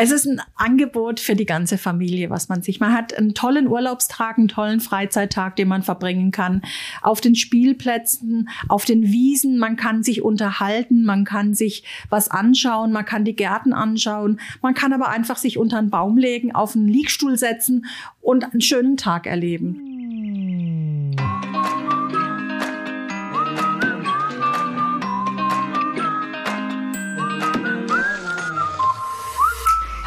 Es 0.00 0.12
ist 0.12 0.26
ein 0.26 0.40
Angebot 0.54 1.18
für 1.18 1.34
die 1.34 1.44
ganze 1.44 1.76
Familie, 1.76 2.30
was 2.30 2.48
man 2.48 2.62
sich. 2.62 2.78
Man 2.78 2.92
hat 2.92 3.18
einen 3.18 3.34
tollen 3.34 3.66
Urlaubstag, 3.66 4.38
einen 4.38 4.46
tollen 4.46 4.78
Freizeittag, 4.78 5.56
den 5.56 5.66
man 5.66 5.82
verbringen 5.82 6.30
kann. 6.30 6.62
Auf 7.02 7.20
den 7.20 7.34
Spielplätzen, 7.34 8.48
auf 8.68 8.84
den 8.84 9.02
Wiesen. 9.02 9.58
Man 9.58 9.74
kann 9.74 10.04
sich 10.04 10.22
unterhalten, 10.22 11.04
man 11.04 11.24
kann 11.24 11.52
sich 11.52 11.82
was 12.10 12.30
anschauen, 12.30 12.92
man 12.92 13.06
kann 13.06 13.24
die 13.24 13.34
Gärten 13.34 13.72
anschauen. 13.72 14.38
Man 14.62 14.74
kann 14.74 14.92
aber 14.92 15.08
einfach 15.08 15.36
sich 15.36 15.58
unter 15.58 15.78
einen 15.78 15.90
Baum 15.90 16.16
legen, 16.16 16.54
auf 16.54 16.76
einen 16.76 16.86
Liegstuhl 16.86 17.36
setzen 17.36 17.86
und 18.20 18.44
einen 18.44 18.60
schönen 18.60 18.98
Tag 18.98 19.26
erleben. 19.26 19.97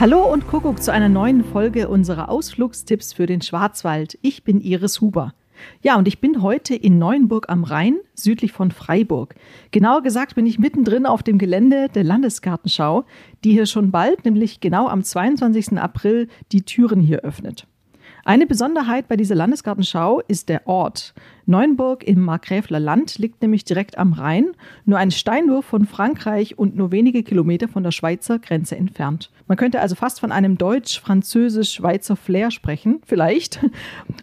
Hallo 0.02 0.26
und 0.26 0.48
Kuckuck 0.48 0.82
zu 0.82 0.92
einer 0.92 1.10
neuen 1.10 1.44
Folge 1.44 1.88
unserer 1.88 2.30
Ausflugstipps 2.30 3.14
für 3.14 3.28
den 3.28 3.40
Schwarzwald. 3.44 4.18
Ich 4.24 4.44
bin 4.44 4.60
Iris 4.60 5.00
Huber. 5.00 5.36
Ja, 5.84 5.96
und 5.96 6.08
ich 6.08 6.20
bin 6.20 6.42
heute 6.42 6.74
in 6.74 6.98
Neuenburg 6.98 7.50
am 7.50 7.64
Rhein, 7.64 8.00
südlich 8.16 8.52
von 8.52 8.72
Freiburg. 8.72 9.36
Genauer 9.70 10.02
gesagt 10.02 10.34
bin 10.34 10.48
ich 10.48 10.58
mittendrin 10.58 11.06
auf 11.06 11.22
dem 11.22 11.38
Gelände 11.38 11.88
der 11.94 12.04
Landesgartenschau, 12.04 13.06
die 13.44 13.52
hier 13.52 13.68
schon 13.68 13.92
bald, 13.92 14.26
nämlich 14.26 14.60
genau 14.60 14.88
am 14.88 15.04
22. 15.04 15.78
April, 15.78 16.30
die 16.52 16.64
Türen 16.64 17.00
hier 17.00 17.20
öffnet. 17.20 17.68
Eine 18.26 18.48
Besonderheit 18.48 19.08
bei 19.08 19.18
dieser 19.18 19.36
Landesgartenschau 19.36 20.22
ist 20.28 20.50
der 20.50 20.66
Ort. 20.66 21.14
Neuenburg 21.52 22.06
im 22.06 22.22
Markgräfler 22.22 22.80
Land 22.80 23.18
liegt 23.18 23.42
nämlich 23.42 23.66
direkt 23.66 23.98
am 23.98 24.14
Rhein, 24.14 24.52
nur 24.86 24.98
ein 24.98 25.12
Steinwurf 25.12 25.66
von 25.66 25.86
Frankreich 25.86 26.58
und 26.58 26.78
nur 26.78 26.94
wenige 26.94 27.24
Kilometer 27.24 27.68
von 27.68 27.84
der 27.84 27.92
Schweizer 27.92 28.40
Grenze 28.40 28.78
entfernt. 28.78 29.30
Man 29.48 29.58
könnte 29.58 29.82
also 29.82 29.96
fast 29.96 30.22
von 30.22 30.32
einem 30.32 30.58
deutsch-französisch-schweizer 30.58 32.16
Flair 32.16 32.52
sprechen, 32.52 33.02
vielleicht. 33.06 33.60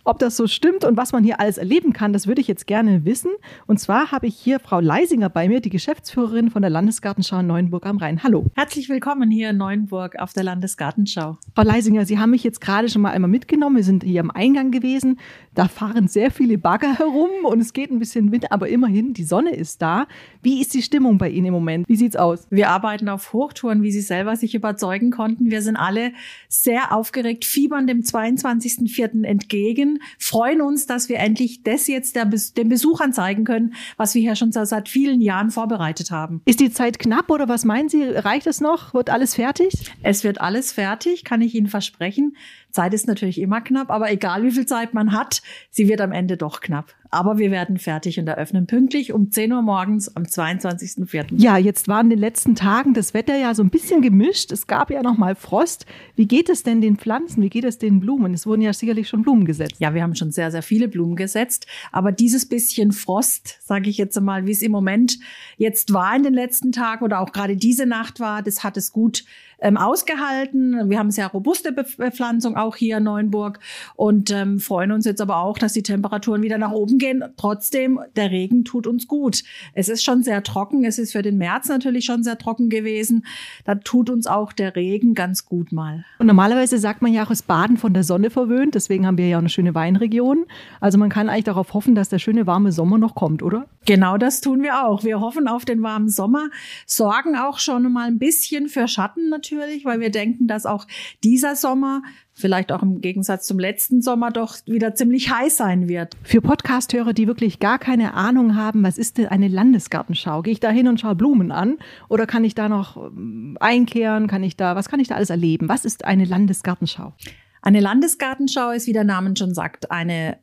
Ob 0.05 0.19
das 0.19 0.39
so 0.39 0.47
stimmt 0.47 0.85
und 0.85 0.97
was 0.97 1.13
man 1.13 1.23
hier 1.23 1.39
alles 1.39 1.59
erleben 1.59 1.93
kann, 1.93 2.15
das 2.15 2.27
würde 2.27 2.41
ich 2.41 2.49
jetzt 2.49 2.67
gerne 2.67 3.05
wissen. 3.05 3.31
Und 3.67 3.79
zwar 3.79 4.11
habe 4.11 4.27
ich 4.27 4.35
hier 4.35 4.59
Frau 4.59 4.81
Leisinger 4.81 5.29
bei 5.29 5.49
mir, 5.49 5.61
die 5.61 5.69
Geschäftsführerin 5.69 6.51
von 6.51 6.63
der 6.63 6.71
Landesgartenschau 6.71 7.43
Neuenburg 7.43 7.85
am 7.85 7.99
Rhein. 7.99 8.23
Hallo. 8.23 8.47
Herzlich 8.57 8.89
willkommen 8.89 9.31
hier 9.31 9.51
in 9.51 9.59
Neuenburg 9.59 10.19
auf 10.19 10.33
der 10.33 10.45
Landesgartenschau. 10.45 11.37
Frau 11.55 11.63
Leisinger, 11.63 12.07
Sie 12.07 12.19
haben 12.19 12.31
mich 12.31 12.43
jetzt 12.43 12.63
gerade 12.63 12.89
schon 12.89 13.03
mal 13.03 13.11
einmal 13.11 13.31
mitgenommen. 13.31 13.77
Wir 13.77 13.85
sind 13.85 14.05
hier 14.05 14.23
am 14.23 14.31
Eingang 14.31 14.71
gewesen. 14.71 15.19
Da 15.55 15.69
fahren 15.69 16.09
sehr 16.09 16.31
viele 16.31 16.57
Bagger 16.57 16.99
herum 16.99 17.18
und 17.27 17.61
es 17.61 17.73
geht 17.73 17.91
ein 17.91 17.99
bisschen 17.99 18.33
Wind, 18.33 18.53
aber 18.53 18.69
immerhin, 18.69 19.15
die 19.15 19.25
Sonne 19.25 19.55
ist 19.55 19.83
da. 19.83 20.07
Wie 20.43 20.61
ist 20.61 20.75
die 20.75 20.83
Stimmung 20.83 21.19
bei 21.19 21.29
Ihnen 21.29 21.47
im 21.47 21.55
Moment? 21.55 21.89
Wie 21.89 21.97
sieht's 21.97 22.17
aus? 22.17 22.47
Wir 22.51 22.71
arbeiten 22.71 23.09
auf 23.09 23.33
Hochtouren, 23.33 23.83
wie 23.83 23.93
Sie 23.93 24.01
selber 24.01 24.37
sich 24.37 24.55
überzeugen 24.55 25.11
konnten. 25.11 25.51
Wir 25.51 25.63
sind 25.63 25.77
alle 25.77 26.13
sehr 26.49 26.93
aufgeregt, 26.93 27.45
fiebern 27.45 27.87
dem 27.87 28.01
22.04. 28.01 29.25
entgegen, 29.25 30.01
freuen 30.19 30.61
uns, 30.61 30.87
dass 30.87 31.09
wir 31.09 31.19
endlich 31.19 31.63
das 31.63 31.87
jetzt 31.87 32.17
der, 32.17 32.27
den 32.27 32.69
Besuchern 32.69 33.13
zeigen 33.13 33.45
können, 33.45 33.75
was 33.97 34.15
wir 34.15 34.23
hier 34.23 34.37
schon 34.37 34.53
seit 34.53 34.89
vielen 34.89 35.21
Jahren 35.21 35.51
vorbereitet 35.51 36.11
haben. 36.11 36.43
Ist 36.45 36.61
die 36.61 36.71
Zeit 36.71 36.99
knapp 36.99 37.31
oder 37.31 37.49
was 37.49 37.65
meinen 37.65 37.89
Sie? 37.89 38.03
Reicht 38.03 38.47
es 38.47 38.61
noch? 38.61 38.95
Wird 38.95 39.11
alles 39.11 39.35
fertig? 39.35 39.73
Es 40.03 40.25
wird 40.25 40.41
alles 40.41 40.73
fertig, 40.73 41.25
kann 41.25 41.41
ich 41.41 41.55
Ihnen 41.55 41.69
versprechen. 41.69 42.35
Zeit 42.71 42.95
ist 42.95 43.07
natürlich 43.07 43.41
immer 43.41 43.61
knapp, 43.61 43.91
aber 43.91 44.11
egal 44.11 44.43
wie 44.45 44.51
viel 44.51 44.67
Zeit 44.67 44.95
man 44.95 45.13
hat, 45.13 45.43
sie 45.71 45.89
wird 45.89 46.01
am 46.01 46.13
Ende 46.13 46.37
doch 46.37 46.61
knapp. 46.61 46.95
Aber 47.11 47.39
wir 47.39 47.51
werden 47.51 47.79
fertig 47.79 48.19
und 48.19 48.27
eröffnen 48.27 48.67
pünktlich 48.67 49.13
um 49.13 49.31
10 49.31 49.53
Uhr 49.53 49.63
morgens 49.63 50.15
am 50.15 50.25
22.04. 50.25 51.27
Ja, 51.37 51.57
jetzt 51.57 51.89
war 51.89 52.01
in 52.01 52.11
den 52.11 52.19
letzten 52.19 52.55
Tagen 52.55 52.95
das 52.95 53.15
Wetter 53.15 53.37
ja 53.37 53.55
so 53.55 53.63
ein 53.63 53.71
bisschen 53.71 54.03
gemischt. 54.03 54.53
Es 54.53 54.67
gab 54.67 54.91
ja 54.91 55.03
noch 55.03 55.17
mal 55.17 55.35
Frost. 55.35 55.87
Wie 56.17 56.27
geht 56.27 56.49
es 56.49 56.63
denn 56.63 56.81
den 56.81 56.97
Pflanzen? 56.97 57.43
Wie 57.43 57.49
geht 57.49 57.65
es 57.65 57.79
den 57.79 58.01
Blumen? 58.01 58.35
Es 58.35 58.47
wurden 58.47 58.63
ja 58.63 58.73
sicherlich 58.73 59.09
schon 59.09 59.23
Blumen 59.23 59.45
gesetzt. 59.45 59.77
Ja, 59.79 59.95
wir 59.95 60.03
haben 60.03 60.15
schon 60.15 60.33
sehr, 60.33 60.51
sehr 60.51 60.63
viele 60.63 60.89
Blumen 60.89 61.17
gesetzt. 61.17 61.67
Aber 61.93 62.13
dieses 62.13 62.47
bisschen 62.47 62.93
Frost, 62.93 63.59
sage 63.63 63.89
ich 63.89 63.97
jetzt 63.97 64.21
mal, 64.21 64.47
wie 64.47 64.53
es 64.53 64.63
im 64.63 64.73
Moment 64.73 65.19
jetzt 65.57 65.93
war 65.93 66.15
in 66.15 66.23
den 66.23 66.35
letzten 66.35 66.73
Tagen 66.73 67.05
oder 67.05 67.21
auch 67.21 67.33
gerade 67.33 67.57
diese 67.57 67.87
Nacht 67.87 68.21
war, 68.21 68.43
das 68.43 68.65
hat 68.65 68.77
es 68.77 68.93
gut 68.93 69.25
ähm, 69.61 69.77
ausgehalten. 69.77 70.89
Wir 70.89 70.99
haben 70.99 71.11
sehr 71.11 71.27
robuste 71.27 71.73
Bepflanzung 71.73 72.57
auch 72.57 72.77
hier 72.77 72.99
in 72.99 73.05
Neuenburg 73.05 73.59
und 73.97 74.31
ähm, 74.31 74.61
freuen 74.61 74.93
uns 74.93 75.05
jetzt 75.05 75.21
aber 75.21 75.39
auch, 75.39 75.59
dass 75.59 75.73
die 75.73 75.83
Temperaturen 75.83 76.43
wieder 76.43 76.59
nach 76.59 76.71
oben 76.71 76.98
gehen. 76.99 77.25
Trotzdem, 77.37 78.01
der 78.17 78.31
Regen 78.31 78.65
tut 78.65 78.87
uns 78.87 79.07
gut. 79.07 79.43
Es 79.75 79.89
ist 79.89 80.05
schon 80.05 80.23
sehr 80.23 80.43
trocken. 80.43 80.85
Es 80.85 80.99
ist 80.99 81.13
für 81.13 81.23
den 81.23 81.39
März 81.39 81.69
natürlich 81.69 82.05
schon 82.05 82.23
sehr 82.23 82.39
trocken 82.39 82.69
gewesen. 82.69 83.25
Da 83.65 83.77
tut 83.77 84.11
uns 84.11 84.27
auch 84.27 84.53
der 84.53 84.77
Regen 84.77 85.15
ganz 85.15 85.45
gut 85.45 85.73
mal. 85.73 86.05
Und 86.19 86.27
normalerweise 86.27 86.79
sagt 86.79 87.03
man 87.03 87.13
ja 87.13 87.25
auch, 87.25 87.31
ist 87.31 87.47
Baden 87.47 87.77
von 87.77 87.95
der 87.95 88.05
Sonne 88.05 88.31
verwöhnt. 88.31 88.75
Deswegen 88.75 89.07
haben 89.07 89.19
wir 89.19 89.29
ja 89.29 89.37
auch 89.37 89.41
eine 89.41 89.49
schöne 89.49 89.75
Weinregion. 89.75 90.47
Also 90.81 90.99
man 90.99 91.11
kann 91.11 91.29
eigentlich 91.29 91.45
darauf 91.45 91.75
hoffen, 91.75 91.95
dass 91.95 92.09
der 92.09 92.19
schöne 92.19 92.47
warme 92.47 92.73
Sommer 92.73 92.99
noch 92.99 93.15
kommt, 93.15 93.43
oder? 93.43 93.67
Genau 93.87 94.19
das 94.19 94.41
tun 94.41 94.63
wir 94.63 94.87
auch. 94.87 95.05
Wir 95.05 95.21
hoffen 95.21 95.49
auf 95.49 95.65
den 95.65 95.83
warmen 95.83 96.09
Sommer, 96.09 96.51
sorgen 96.87 97.37
auch 97.37 97.59
schon 97.59 97.91
mal 97.93 98.07
ein 98.07 98.19
bisschen 98.19 98.69
für 98.69 98.89
Schatten 98.89 99.29
natürlich, 99.29 99.85
weil 99.85 100.01
wir 100.01 100.11
denken, 100.11 100.47
dass 100.47 100.67
auch 100.67 100.87
dieser 101.23 101.57
Sommer 101.57 102.03
vielleicht 102.39 102.73
auch 102.73 102.83
im 102.83 103.01
Gegensatz 103.01 103.47
zum 103.47 103.59
letzten 103.59 104.01
Sommer 104.01 104.31
doch 104.31 104.57
wieder 104.67 104.95
ziemlich 104.95 105.31
heiß 105.31 105.57
sein 105.57 105.89
wird. 105.89 106.17
Für 106.23 106.41
Podcasthörer, 106.41 107.13
die 107.13 107.27
wirklich 107.27 107.59
gar 107.59 107.79
keine 107.79 108.15
Ahnung 108.15 108.57
haben, 108.57 108.83
was 108.83 108.97
ist 108.97 109.19
denn 109.19 109.27
eine 109.27 109.49
Landesgartenschau? 109.49 110.43
Gehe 110.43 110.53
ich 110.53 110.61
da 110.61 110.71
hin 110.71 110.89
und 110.89 111.01
schaue 111.01 111.15
Blumen 111.15 111.53
an 111.53 111.79
oder 112.09 112.27
kann 112.27 112.45
ich 112.45 112.55
da 112.55 112.69
noch 112.69 112.97
ähm, 112.97 113.57
einkehren? 113.61 114.29
Kann 114.29 114.43
ich 114.43 114.57
da, 114.57 114.77
was 114.77 114.89
kann 114.89 115.01
ich 115.01 115.09
da 115.09 115.17
alles 115.17 115.31
erleben? 115.31 115.69
Was 115.69 115.85
ist 115.85 116.05
eine 116.05 116.25
Landesgartenschau? 116.25 117.13
Eine 117.61 117.81
Landesgartenschau 117.81 118.71
ist, 118.71 118.87
wie 118.87 118.93
der 118.93 119.05
Name 119.05 119.35
schon 119.37 119.53
sagt, 119.53 119.91
eine 119.91 120.39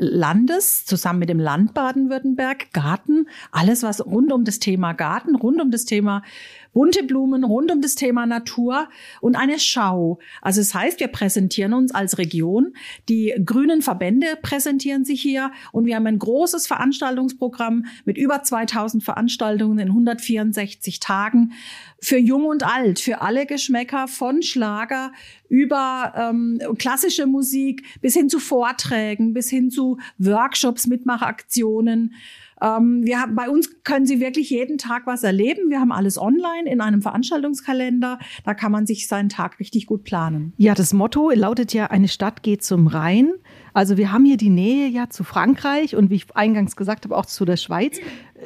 Landes 0.00 0.86
zusammen 0.86 1.18
mit 1.18 1.28
dem 1.28 1.38
Land 1.38 1.74
Baden-Württemberg, 1.74 2.72
Garten, 2.72 3.28
alles 3.52 3.82
was 3.82 4.04
rund 4.04 4.32
um 4.32 4.44
das 4.44 4.58
Thema 4.58 4.92
Garten, 4.94 5.36
rund 5.36 5.60
um 5.60 5.70
das 5.70 5.84
Thema 5.84 6.22
bunte 6.72 7.02
Blumen, 7.02 7.44
rund 7.44 7.70
um 7.70 7.80
das 7.80 7.94
Thema 7.94 8.26
Natur 8.26 8.88
und 9.20 9.36
eine 9.36 9.58
Schau. 9.58 10.18
Also 10.40 10.60
es 10.60 10.70
das 10.70 10.74
heißt, 10.80 11.00
wir 11.00 11.08
präsentieren 11.08 11.72
uns 11.72 11.92
als 11.92 12.18
Region. 12.18 12.74
Die 13.08 13.34
grünen 13.44 13.82
Verbände 13.82 14.38
präsentieren 14.40 15.04
sich 15.04 15.20
hier 15.20 15.50
und 15.72 15.84
wir 15.84 15.96
haben 15.96 16.06
ein 16.06 16.18
großes 16.18 16.66
Veranstaltungsprogramm 16.68 17.86
mit 18.04 18.16
über 18.16 18.42
2000 18.42 19.02
Veranstaltungen 19.02 19.78
in 19.80 19.88
164 19.88 21.00
Tagen 21.00 21.52
für 22.00 22.18
Jung 22.18 22.46
und 22.46 22.62
Alt, 22.62 23.00
für 23.00 23.20
alle 23.20 23.46
Geschmäcker 23.46 24.06
von 24.06 24.42
Schlager 24.42 25.12
über 25.48 26.14
ähm, 26.16 26.60
klassische 26.78 27.26
Musik 27.26 27.84
bis 28.00 28.14
hin 28.14 28.28
zu 28.28 28.38
Vorträgen, 28.38 29.34
bis 29.34 29.50
hin 29.50 29.70
zu 29.70 29.98
Workshops, 30.18 30.86
Mitmachaktionen. 30.86 32.14
Ähm, 32.62 33.04
wir 33.04 33.26
bei 33.34 33.48
uns 33.48 33.82
können 33.84 34.06
Sie 34.06 34.20
wirklich 34.20 34.50
jeden 34.50 34.78
Tag 34.78 35.06
was 35.06 35.22
erleben. 35.22 35.70
Wir 35.70 35.80
haben 35.80 35.92
alles 35.92 36.18
online 36.18 36.70
in 36.70 36.80
einem 36.80 37.02
Veranstaltungskalender. 37.02 38.18
Da 38.44 38.54
kann 38.54 38.72
man 38.72 38.86
sich 38.86 39.08
seinen 39.08 39.28
Tag 39.28 39.60
richtig 39.60 39.86
gut 39.86 40.04
planen. 40.04 40.52
Ja, 40.56 40.74
das 40.74 40.92
Motto 40.92 41.30
lautet 41.30 41.72
ja, 41.72 41.86
eine 41.86 42.08
Stadt 42.08 42.42
geht 42.42 42.62
zum 42.62 42.86
Rhein. 42.86 43.32
Also 43.72 43.96
wir 43.96 44.12
haben 44.12 44.24
hier 44.24 44.36
die 44.36 44.50
Nähe 44.50 44.88
ja 44.88 45.10
zu 45.10 45.24
Frankreich 45.24 45.94
und 45.94 46.10
wie 46.10 46.16
ich 46.16 46.36
eingangs 46.36 46.76
gesagt 46.76 47.04
habe, 47.04 47.16
auch 47.16 47.26
zu 47.26 47.44
der 47.44 47.56
Schweiz. 47.56 47.98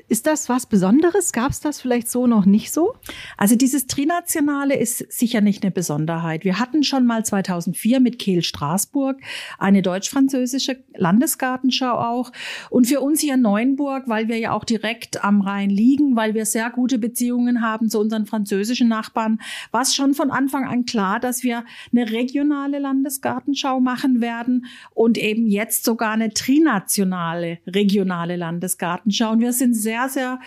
Ist 0.08 0.26
das 0.26 0.48
was 0.48 0.66
Besonderes? 0.66 1.32
Gab 1.32 1.52
es 1.52 1.60
das 1.60 1.80
vielleicht 1.80 2.10
so 2.10 2.26
noch 2.26 2.46
nicht 2.46 2.72
so? 2.72 2.94
Also 3.36 3.54
dieses 3.54 3.86
Trinationale 3.86 4.76
ist 4.76 5.12
sicher 5.12 5.40
nicht 5.40 5.62
eine 5.62 5.70
Besonderheit. 5.70 6.44
Wir 6.44 6.58
hatten 6.58 6.82
schon 6.82 7.06
mal 7.06 7.24
2004 7.24 8.00
mit 8.00 8.18
Kehl 8.18 8.42
Straßburg 8.42 9.20
eine 9.58 9.82
deutsch-französische 9.82 10.82
Landesgartenschau 10.96 11.92
auch. 11.92 12.32
Und 12.70 12.86
für 12.86 13.00
uns 13.00 13.20
hier 13.20 13.34
in 13.34 13.42
Neuenburg, 13.42 14.08
weil 14.08 14.26
wir 14.26 14.38
ja 14.38 14.52
auch 14.52 14.64
direkt 14.64 15.22
am 15.22 15.40
Rhein 15.40 15.70
liegen, 15.70 16.16
weil 16.16 16.34
wir 16.34 16.44
sehr 16.44 16.70
gute 16.70 16.98
Beziehungen 16.98 17.60
haben 17.60 17.88
zu 17.88 18.00
unseren 18.00 18.26
französischen 18.26 18.88
Nachbarn, 18.88 19.40
war 19.70 19.82
es 19.82 19.94
schon 19.94 20.14
von 20.14 20.30
Anfang 20.30 20.64
an 20.64 20.86
klar, 20.86 21.20
dass 21.20 21.44
wir 21.44 21.64
eine 21.92 22.10
regionale 22.10 22.80
Landesgartenschau 22.80 23.78
machen 23.78 24.20
werden 24.20 24.66
und 24.92 25.18
eben 25.18 25.46
jetzt 25.46 25.84
sogar 25.84 26.12
eine 26.12 26.34
trinationale, 26.34 27.58
regionale 27.66 28.36
Landesgartenschau. 28.36 29.32
Und 29.32 29.40
wir 29.40 29.52
sind 29.52 29.83
sehr, 29.84 30.08
sehr 30.08 30.40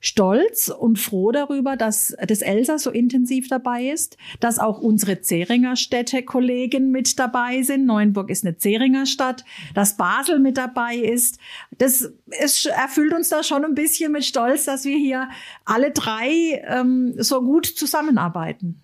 stolz 0.00 0.68
und 0.68 0.98
froh 0.98 1.30
darüber, 1.30 1.76
dass 1.76 2.16
das 2.26 2.40
Elsass 2.40 2.84
so 2.84 2.90
intensiv 2.90 3.48
dabei 3.48 3.84
ist, 3.90 4.16
dass 4.40 4.58
auch 4.58 4.80
unsere 4.80 5.20
Zeringer 5.20 5.76
Städte-Kollegen 5.76 6.90
mit 6.90 7.18
dabei 7.18 7.62
sind. 7.62 7.84
Neuenburg 7.84 8.30
ist 8.30 8.44
eine 8.44 8.56
Zeringer 8.56 9.06
Stadt, 9.06 9.44
dass 9.74 9.96
Basel 9.96 10.38
mit 10.38 10.56
dabei 10.56 10.96
ist. 10.96 11.38
Das 11.76 12.10
es 12.40 12.64
erfüllt 12.64 13.12
uns 13.12 13.28
da 13.28 13.42
schon 13.42 13.64
ein 13.64 13.74
bisschen 13.74 14.12
mit 14.12 14.24
Stolz, 14.24 14.64
dass 14.64 14.84
wir 14.84 14.96
hier 14.96 15.28
alle 15.66 15.90
drei 15.90 16.62
ähm, 16.66 17.14
so 17.18 17.42
gut 17.42 17.66
zusammenarbeiten. 17.66 18.80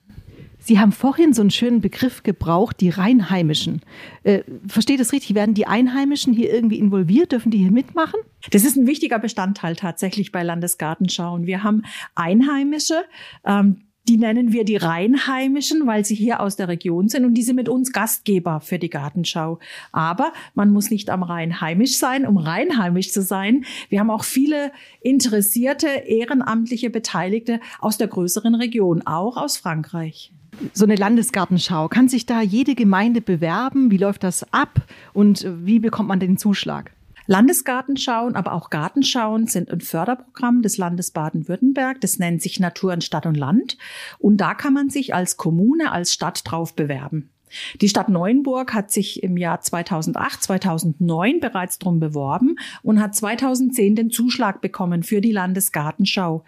Sie 0.67 0.81
haben 0.81 0.91
vorhin 0.91 1.33
so 1.33 1.43
einen 1.43 1.53
schönen 1.53 1.81
Begriff 1.81 2.25
gebraucht, 2.25 2.81
die 2.81 2.89
Rheinheimischen. 2.91 3.83
Äh, 4.25 4.41
versteht 4.67 4.99
es 4.99 5.13
richtig? 5.13 5.37
Werden 5.37 5.55
die 5.55 5.69
Einheimischen 5.69 6.33
hier 6.33 6.53
irgendwie 6.53 6.81
involviert? 6.81 7.31
Dürfen 7.31 7.53
die 7.53 7.59
hier 7.59 7.71
mitmachen? 7.71 8.19
Das 8.51 8.65
ist 8.65 8.77
ein 8.77 8.89
wichtiger 8.89 9.21
Bestandteil 9.21 9.77
tatsächlich 9.77 10.33
bei 10.33 10.43
Landesgartenschauen. 10.43 11.47
Wir 11.47 11.63
haben 11.63 11.83
Einheimische, 12.17 13.05
ähm, 13.45 13.83
Die 14.09 14.19
nennen 14.19 14.53
wir 14.53 14.65
die 14.65 14.77
Rheinheimischen, 14.77 15.87
weil 15.87 16.05
sie 16.05 16.15
hier 16.15 16.41
aus 16.41 16.55
der 16.55 16.69
Region 16.69 17.09
sind 17.09 17.25
und 17.25 17.35
die 17.35 17.43
sind 17.43 17.57
mit 17.57 17.69
uns 17.69 17.93
Gastgeber 17.93 18.61
für 18.61 18.79
die 18.79 18.91
Gartenschau. 18.91 19.59
Aber 19.91 20.33
man 20.55 20.71
muss 20.71 20.91
nicht 20.91 21.11
am 21.11 21.25
Rhein 21.25 21.61
heimisch 21.61 21.97
sein, 21.97 22.25
um 22.25 22.37
rheinheimisch 22.37 23.11
zu 23.13 23.23
sein. 23.23 23.65
Wir 23.89 23.99
haben 23.99 24.11
auch 24.11 24.23
viele 24.23 24.71
interessierte, 25.01 25.89
ehrenamtliche 25.89 26.91
Beteiligte 26.91 27.59
aus 27.81 27.99
der 27.99 28.07
größeren 28.07 28.55
Region, 28.55 29.03
auch 29.07 29.37
aus 29.37 29.57
Frankreich. 29.57 30.33
So 30.73 30.85
eine 30.85 30.97
Landesgartenschau, 30.97 31.89
kann 31.89 32.09
sich 32.09 32.27
da 32.27 32.41
jede 32.41 32.75
Gemeinde 32.75 33.21
bewerben? 33.21 33.91
Wie 33.91 33.99
läuft 33.99 34.25
das 34.25 34.53
ab 34.53 34.83
und 35.13 35.47
wie 35.65 35.79
bekommt 35.79 36.09
man 36.09 36.21
den 36.21 36.39
Zuschlag? 36.39 36.93
Landesgartenschauen, 37.27 38.37
aber 38.37 38.53
auch 38.53 38.71
Gartenschauen 38.71 39.49
sind 39.49 39.71
ein 39.71 39.81
Förderprogramm 39.81 40.63
des 40.63 40.79
Landes 40.79 41.11
Baden-Württemberg. 41.11 42.01
Das 42.01 42.19
nennt 42.19 42.41
sich 42.41 42.61
Natur 42.61 42.95
in 42.95 43.01
Stadt 43.01 43.27
und 43.27 43.37
Land. 43.37 43.77
Und 44.19 44.37
da 44.37 44.55
kann 44.55 44.73
man 44.73 44.91
sich 44.91 45.13
als 45.13 45.37
Kommune, 45.37 45.91
als 45.91 46.13
Stadt 46.13 46.43
drauf 46.45 46.75
bewerben. 46.75 47.31
Die 47.81 47.89
Stadt 47.89 48.09
Neuenburg 48.09 48.75
hat 48.75 48.91
sich 48.91 49.23
im 49.23 49.37
Jahr 49.37 49.61
2008, 49.61 50.43
2009 50.43 51.41
bereits 51.41 51.79
drum 51.79 52.01
beworben 52.01 52.57
und 52.83 53.01
hat 53.01 53.15
2010 53.15 53.97
den 53.97 54.11
Zuschlag 54.11 54.61
bekommen 54.61 55.03
für 55.03 55.21
die 55.21 55.33
Landesgartenschau 55.33 56.45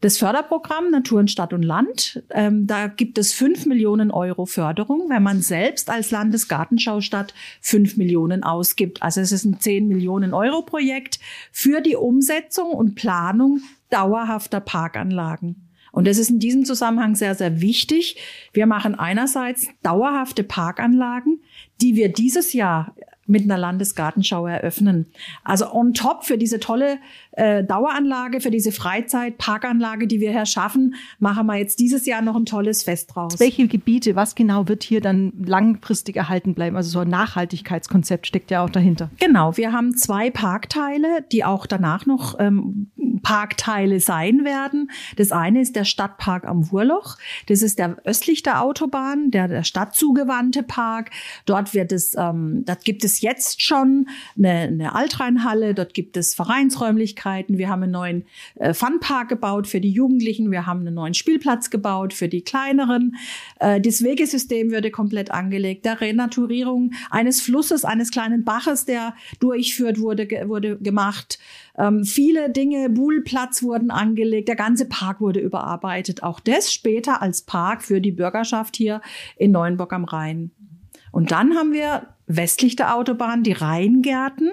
das 0.00 0.18
Förderprogramm 0.18 0.90
Natur 0.90 1.20
in 1.20 1.28
Stadt 1.28 1.52
und 1.52 1.62
Land. 1.62 2.22
Ähm, 2.30 2.66
da 2.66 2.88
gibt 2.88 3.18
es 3.18 3.32
fünf 3.32 3.66
Millionen 3.66 4.10
Euro 4.10 4.46
Förderung, 4.46 5.08
wenn 5.08 5.22
man 5.22 5.40
selbst 5.40 5.90
als 5.90 6.10
Landesgartenschaustadt 6.10 7.34
fünf 7.60 7.96
Millionen 7.96 8.42
ausgibt. 8.42 9.02
Also 9.02 9.20
es 9.20 9.32
ist 9.32 9.44
ein 9.44 9.60
zehn 9.60 9.88
Millionen 9.88 10.34
Euro 10.34 10.62
Projekt 10.62 11.18
für 11.52 11.80
die 11.80 11.96
Umsetzung 11.96 12.72
und 12.72 12.94
Planung 12.94 13.60
dauerhafter 13.90 14.60
Parkanlagen. 14.60 15.64
Und 15.94 16.08
das 16.08 16.18
ist 16.18 16.28
in 16.28 16.40
diesem 16.40 16.64
Zusammenhang 16.64 17.14
sehr, 17.14 17.36
sehr 17.36 17.60
wichtig. 17.60 18.16
Wir 18.52 18.66
machen 18.66 18.96
einerseits 18.96 19.68
dauerhafte 19.84 20.42
Parkanlagen, 20.42 21.40
die 21.80 21.94
wir 21.94 22.08
dieses 22.08 22.52
Jahr 22.52 22.96
mit 23.26 23.42
einer 23.42 23.58
Landesgartenschau 23.58 24.46
eröffnen. 24.46 25.06
Also 25.44 25.72
on 25.72 25.94
top 25.94 26.24
für 26.24 26.38
diese 26.38 26.60
tolle 26.60 26.98
äh, 27.32 27.64
Daueranlage, 27.64 28.40
für 28.40 28.50
diese 28.50 28.72
Freizeitparkanlage, 28.72 30.06
die 30.06 30.20
wir 30.20 30.30
hier 30.30 30.46
schaffen, 30.46 30.94
machen 31.18 31.46
wir 31.46 31.56
jetzt 31.56 31.78
dieses 31.80 32.06
Jahr 32.06 32.22
noch 32.22 32.36
ein 32.36 32.46
tolles 32.46 32.82
Fest 32.82 33.10
draus. 33.14 33.40
Welche 33.40 33.66
Gebiete, 33.66 34.16
was 34.16 34.34
genau 34.34 34.68
wird 34.68 34.82
hier 34.82 35.00
dann 35.00 35.32
langfristig 35.44 36.16
erhalten 36.16 36.54
bleiben? 36.54 36.76
Also 36.76 36.90
so 36.90 37.00
ein 37.00 37.08
Nachhaltigkeitskonzept 37.08 38.26
steckt 38.26 38.50
ja 38.50 38.64
auch 38.64 38.70
dahinter. 38.70 39.10
Genau, 39.18 39.56
wir 39.56 39.72
haben 39.72 39.96
zwei 39.96 40.30
Parkteile, 40.30 41.24
die 41.32 41.44
auch 41.44 41.66
danach 41.66 42.06
noch 42.06 42.38
ähm, 42.38 42.90
Parkteile 43.24 43.98
sein 43.98 44.44
werden. 44.44 44.90
Das 45.16 45.32
eine 45.32 45.60
ist 45.60 45.74
der 45.74 45.84
Stadtpark 45.84 46.44
am 46.44 46.70
Wurloch. 46.70 47.16
Das 47.46 47.62
ist 47.62 47.80
der 47.80 47.96
östlich 48.04 48.42
der 48.44 48.62
Autobahn, 48.62 49.32
der, 49.32 49.48
der 49.48 49.64
stadtzugewandte 49.64 50.62
Park. 50.62 51.10
Dort 51.46 51.74
wird 51.74 51.90
es, 51.90 52.14
ähm, 52.16 52.64
dort 52.64 52.84
gibt 52.84 53.02
es 53.02 53.20
jetzt 53.22 53.62
schon 53.62 54.06
eine, 54.36 54.50
eine 54.50 54.94
Altreinhalle, 54.94 55.74
dort 55.74 55.94
gibt 55.94 56.16
es 56.16 56.34
Vereinsräumlichkeiten. 56.34 57.58
Wir 57.58 57.68
haben 57.68 57.82
einen 57.82 57.92
neuen 57.92 58.24
äh, 58.56 58.74
Funpark 58.74 59.30
gebaut 59.30 59.66
für 59.66 59.80
die 59.80 59.90
Jugendlichen. 59.90 60.50
Wir 60.50 60.66
haben 60.66 60.80
einen 60.80 60.94
neuen 60.94 61.14
Spielplatz 61.14 61.70
gebaut 61.70 62.12
für 62.12 62.28
die 62.28 62.42
kleineren. 62.42 63.16
Äh, 63.58 63.80
das 63.80 64.04
Wegesystem 64.04 64.70
würde 64.70 64.90
komplett 64.90 65.30
angelegt. 65.30 65.86
Der 65.86 66.00
Renaturierung 66.00 66.92
eines 67.10 67.40
Flusses, 67.40 67.86
eines 67.86 68.10
kleinen 68.10 68.44
Baches, 68.44 68.84
der 68.84 69.14
durchführt 69.40 69.98
wurde, 69.98 70.28
wurde 70.46 70.76
gemacht. 70.76 71.38
Ähm, 71.76 72.04
viele 72.04 72.50
Dinge, 72.50 72.88
Buhlplatz 72.88 73.62
wurden 73.62 73.90
angelegt, 73.90 74.48
der 74.48 74.56
ganze 74.56 74.86
Park 74.86 75.20
wurde 75.20 75.40
überarbeitet. 75.40 76.22
Auch 76.22 76.40
das 76.40 76.72
später 76.72 77.20
als 77.20 77.42
Park 77.42 77.82
für 77.82 78.00
die 78.00 78.12
Bürgerschaft 78.12 78.76
hier 78.76 79.00
in 79.36 79.50
Neuenburg 79.50 79.92
am 79.92 80.04
Rhein. 80.04 80.50
Und 81.10 81.30
dann 81.30 81.54
haben 81.54 81.72
wir 81.72 82.08
westlich 82.26 82.76
der 82.76 82.94
Autobahn 82.94 83.42
die 83.42 83.52
Rheingärten. 83.52 84.50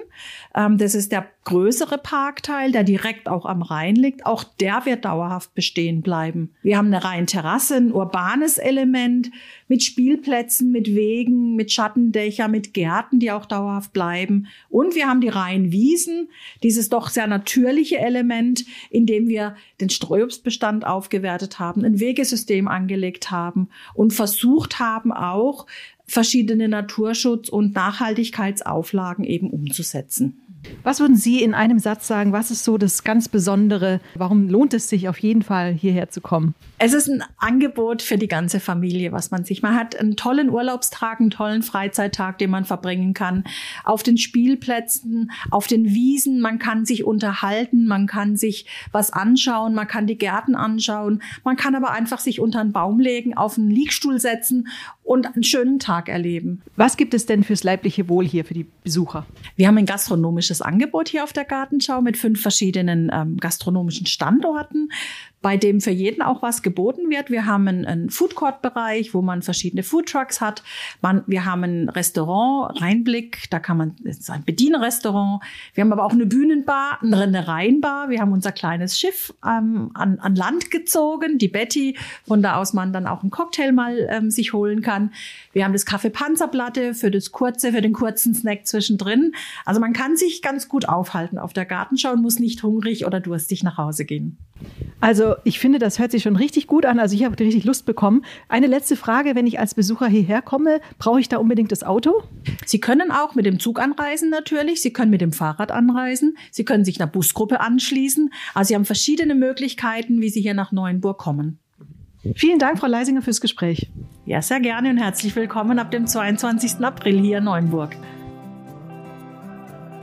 Ähm, 0.54 0.78
das 0.78 0.94
ist 0.94 1.12
der 1.12 1.26
größere 1.44 1.98
Parkteil, 1.98 2.70
der 2.70 2.84
direkt 2.84 3.28
auch 3.28 3.46
am 3.46 3.62
Rhein 3.62 3.96
liegt. 3.96 4.26
Auch 4.26 4.44
der 4.44 4.84
wird 4.84 5.04
dauerhaft 5.04 5.54
bestehen 5.54 6.02
bleiben. 6.02 6.54
Wir 6.62 6.76
haben 6.76 6.86
eine 6.86 7.02
Rheinterrasse, 7.02 7.76
ein 7.76 7.92
urbanes 7.92 8.58
Element 8.58 9.30
mit 9.66 9.82
Spielplätzen, 9.82 10.70
mit 10.70 10.94
Wegen, 10.94 11.56
mit 11.56 11.72
Schattendächer, 11.72 12.46
mit 12.46 12.74
Gärten, 12.74 13.18
die 13.18 13.32
auch 13.32 13.46
dauerhaft 13.46 13.92
bleiben. 13.92 14.46
Und 14.68 14.94
wir 14.94 15.08
haben 15.08 15.20
die 15.20 15.28
Rheinwiesen, 15.28 16.28
dieses 16.62 16.90
doch 16.90 17.08
sehr 17.08 17.26
natürliche 17.26 17.98
Element, 17.98 18.64
in 18.90 19.06
dem 19.06 19.26
wir 19.26 19.56
den 19.80 19.90
Streuobstbestand 19.90 20.86
aufgewertet 20.86 21.58
haben, 21.58 21.84
ein 21.84 21.98
Wegesystem 21.98 22.68
angelegt 22.68 23.30
haben 23.30 23.68
und 23.94 24.12
versucht 24.12 24.78
haben 24.78 25.10
auch 25.10 25.66
verschiedene 26.06 26.68
Naturschutz- 26.68 27.48
und 27.62 27.74
Nachhaltigkeitsauflagen 27.74 29.24
eben 29.24 29.50
umzusetzen. 29.50 30.38
Was 30.84 31.00
würden 31.00 31.16
Sie 31.16 31.42
in 31.42 31.54
einem 31.54 31.78
Satz 31.78 32.06
sagen? 32.06 32.32
Was 32.32 32.50
ist 32.50 32.64
so 32.64 32.78
das 32.78 33.02
ganz 33.04 33.28
Besondere? 33.28 34.00
Warum 34.14 34.48
lohnt 34.48 34.74
es 34.74 34.88
sich 34.88 35.08
auf 35.08 35.18
jeden 35.18 35.42
Fall 35.42 35.72
hierher 35.72 36.10
zu 36.10 36.20
kommen? 36.20 36.54
Es 36.78 36.92
ist 36.92 37.08
ein 37.08 37.22
Angebot 37.38 38.02
für 38.02 38.16
die 38.16 38.28
ganze 38.28 38.60
Familie, 38.60 39.12
was 39.12 39.30
man 39.30 39.44
sich. 39.44 39.62
Man 39.62 39.74
hat 39.74 39.96
einen 39.96 40.16
tollen 40.16 40.50
Urlaubstag, 40.50 41.20
einen 41.20 41.30
tollen 41.30 41.62
Freizeittag, 41.62 42.38
den 42.38 42.50
man 42.50 42.64
verbringen 42.64 43.14
kann. 43.14 43.44
Auf 43.84 44.02
den 44.02 44.18
Spielplätzen, 44.18 45.30
auf 45.50 45.66
den 45.66 45.86
Wiesen. 45.86 46.40
Man 46.40 46.58
kann 46.58 46.84
sich 46.84 47.04
unterhalten, 47.04 47.86
man 47.86 48.06
kann 48.06 48.36
sich 48.36 48.66
was 48.90 49.12
anschauen, 49.12 49.74
man 49.74 49.88
kann 49.88 50.06
die 50.06 50.18
Gärten 50.18 50.54
anschauen. 50.54 51.22
Man 51.44 51.56
kann 51.56 51.74
aber 51.74 51.90
einfach 51.90 52.18
sich 52.18 52.40
unter 52.40 52.60
einen 52.60 52.72
Baum 52.72 53.00
legen, 53.00 53.36
auf 53.36 53.58
einen 53.58 53.70
Liegstuhl 53.70 54.20
setzen 54.20 54.68
und 55.12 55.26
einen 55.26 55.42
schönen 55.42 55.78
Tag 55.78 56.08
erleben. 56.08 56.62
Was 56.76 56.96
gibt 56.96 57.12
es 57.12 57.26
denn 57.26 57.44
fürs 57.44 57.64
leibliche 57.64 58.08
Wohl 58.08 58.26
hier 58.26 58.46
für 58.46 58.54
die 58.54 58.66
Besucher? 58.82 59.26
Wir 59.56 59.68
haben 59.68 59.76
ein 59.76 59.84
gastronomisches 59.84 60.62
Angebot 60.62 61.10
hier 61.10 61.22
auf 61.22 61.34
der 61.34 61.44
Gartenschau 61.44 62.00
mit 62.00 62.16
fünf 62.16 62.40
verschiedenen 62.40 63.10
ähm, 63.12 63.36
gastronomischen 63.36 64.06
Standorten 64.06 64.88
bei 65.42 65.56
dem 65.56 65.80
für 65.80 65.90
jeden 65.90 66.22
auch 66.22 66.40
was 66.40 66.62
geboten 66.62 67.10
wird. 67.10 67.30
Wir 67.30 67.46
haben 67.46 67.68
einen, 67.68 67.84
einen 67.84 68.10
Food 68.10 68.36
Court 68.36 68.62
Bereich, 68.62 69.12
wo 69.12 69.22
man 69.22 69.42
verschiedene 69.42 69.82
Food 69.82 70.08
Trucks 70.08 70.40
hat. 70.40 70.62
Man, 71.02 71.24
wir 71.26 71.44
haben 71.44 71.64
ein 71.64 71.88
Restaurant, 71.88 72.80
Rheinblick, 72.80 73.50
da 73.50 73.58
kann 73.58 73.76
man, 73.76 73.96
das 74.04 74.18
ist 74.18 74.30
ein 74.30 74.44
Bedienrestaurant. 74.44 75.42
Wir 75.74 75.82
haben 75.82 75.92
aber 75.92 76.04
auch 76.04 76.12
eine 76.12 76.26
Bühnenbar, 76.26 77.00
eine 77.02 77.48
Rheinbar. 77.48 78.08
Wir 78.08 78.20
haben 78.20 78.32
unser 78.32 78.52
kleines 78.52 78.98
Schiff 78.98 79.34
ähm, 79.44 79.90
an, 79.94 80.20
an 80.20 80.36
Land 80.36 80.70
gezogen, 80.70 81.38
die 81.38 81.48
Betty, 81.48 81.96
von 82.26 82.40
da 82.42 82.56
aus 82.56 82.72
man 82.72 82.92
dann 82.92 83.06
auch 83.06 83.22
einen 83.22 83.30
Cocktail 83.30 83.72
mal 83.72 84.06
ähm, 84.10 84.30
sich 84.30 84.52
holen 84.52 84.80
kann. 84.80 85.12
Wir 85.52 85.64
haben 85.64 85.72
das 85.72 85.84
Kaffee 85.84 86.10
Panzerplatte 86.10 86.94
für 86.94 87.10
das 87.10 87.32
kurze, 87.32 87.72
für 87.72 87.82
den 87.82 87.92
kurzen 87.92 88.34
Snack 88.34 88.66
zwischendrin. 88.66 89.34
Also 89.64 89.80
man 89.80 89.92
kann 89.92 90.16
sich 90.16 90.40
ganz 90.40 90.68
gut 90.68 90.88
aufhalten 90.88 91.38
auf 91.38 91.52
der 91.52 91.64
Gartenschau 91.64 92.12
und 92.12 92.22
muss 92.22 92.38
nicht 92.38 92.62
hungrig 92.62 93.06
oder 93.06 93.20
durstig 93.20 93.64
nach 93.64 93.76
Hause 93.76 94.04
gehen. 94.04 94.38
Also 95.00 95.34
ich 95.42 95.58
finde, 95.58 95.80
das 95.80 95.98
hört 95.98 96.12
sich 96.12 96.22
schon 96.22 96.36
richtig 96.36 96.68
gut 96.68 96.86
an. 96.86 97.00
Also 97.00 97.16
ich 97.16 97.24
habe 97.24 97.38
richtig 97.38 97.64
Lust 97.64 97.86
bekommen. 97.86 98.24
Eine 98.48 98.68
letzte 98.68 98.94
Frage, 98.94 99.34
wenn 99.34 99.46
ich 99.48 99.58
als 99.58 99.74
Besucher 99.74 100.06
hierher 100.06 100.42
komme, 100.42 100.80
brauche 100.98 101.18
ich 101.18 101.28
da 101.28 101.38
unbedingt 101.38 101.72
das 101.72 101.82
Auto? 101.82 102.22
Sie 102.64 102.78
können 102.78 103.10
auch 103.10 103.34
mit 103.34 103.44
dem 103.44 103.58
Zug 103.58 103.80
anreisen 103.80 104.30
natürlich. 104.30 104.80
Sie 104.80 104.92
können 104.92 105.10
mit 105.10 105.20
dem 105.20 105.32
Fahrrad 105.32 105.72
anreisen. 105.72 106.36
Sie 106.52 106.64
können 106.64 106.84
sich 106.84 107.00
einer 107.00 107.10
Busgruppe 107.10 107.60
anschließen. 107.60 108.30
Also 108.54 108.68
Sie 108.68 108.74
haben 108.76 108.84
verschiedene 108.84 109.34
Möglichkeiten, 109.34 110.20
wie 110.20 110.28
Sie 110.28 110.40
hier 110.40 110.54
nach 110.54 110.70
Neuenburg 110.70 111.18
kommen. 111.18 111.58
Vielen 112.36 112.60
Dank, 112.60 112.78
Frau 112.78 112.86
Leisinger, 112.86 113.22
fürs 113.22 113.40
Gespräch. 113.40 113.90
Ja, 114.24 114.40
sehr 114.40 114.60
gerne 114.60 114.90
und 114.90 114.98
herzlich 114.98 115.34
willkommen 115.34 115.80
ab 115.80 115.90
dem 115.90 116.06
22. 116.06 116.84
April 116.84 117.20
hier 117.20 117.38
in 117.38 117.44
Neuenburg. 117.44 117.96